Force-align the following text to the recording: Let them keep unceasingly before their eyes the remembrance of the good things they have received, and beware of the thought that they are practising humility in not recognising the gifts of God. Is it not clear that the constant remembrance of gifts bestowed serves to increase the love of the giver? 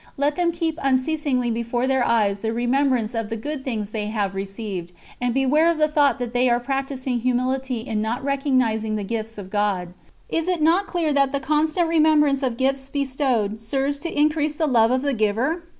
Let 0.17 0.35
them 0.35 0.51
keep 0.51 0.79
unceasingly 0.81 1.51
before 1.51 1.85
their 1.85 2.03
eyes 2.03 2.39
the 2.39 2.51
remembrance 2.53 3.13
of 3.13 3.29
the 3.29 3.35
good 3.37 3.63
things 3.63 3.91
they 3.91 4.07
have 4.07 4.33
received, 4.33 4.93
and 5.21 5.31
beware 5.31 5.69
of 5.69 5.77
the 5.77 5.87
thought 5.87 6.17
that 6.17 6.33
they 6.33 6.49
are 6.49 6.59
practising 6.59 7.19
humility 7.19 7.81
in 7.81 8.01
not 8.01 8.23
recognising 8.23 8.95
the 8.95 9.03
gifts 9.03 9.37
of 9.37 9.51
God. 9.51 9.93
Is 10.27 10.47
it 10.47 10.59
not 10.59 10.87
clear 10.87 11.13
that 11.13 11.33
the 11.33 11.39
constant 11.39 11.87
remembrance 11.87 12.41
of 12.41 12.57
gifts 12.57 12.89
bestowed 12.89 13.59
serves 13.59 13.99
to 13.99 14.09
increase 14.19 14.55
the 14.55 14.65
love 14.65 14.89
of 14.89 15.03
the 15.03 15.13
giver? 15.13 15.61